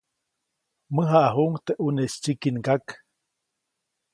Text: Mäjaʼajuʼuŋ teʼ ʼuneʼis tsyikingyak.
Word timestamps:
Mäjaʼajuʼuŋ 0.95 1.53
teʼ 1.65 1.79
ʼuneʼis 1.83 2.13
tsyikingyak. 2.21 2.85